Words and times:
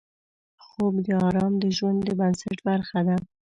خوب 0.65 0.93
د 1.05 1.09
آرام 1.27 1.53
د 1.63 1.65
ژوند 1.77 1.99
د 2.05 2.09
بنسټ 2.19 2.57
برخه 2.69 2.99
ده 3.07 3.15